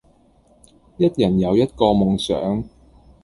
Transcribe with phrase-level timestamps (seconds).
[0.97, 2.63] 一人有一個夢想